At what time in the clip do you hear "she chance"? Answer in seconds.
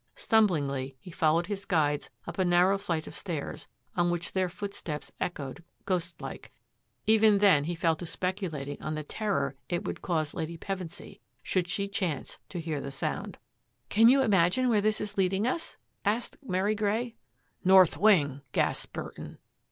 11.67-12.39